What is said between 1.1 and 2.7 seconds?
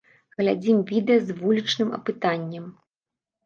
з вулічным апытаннем.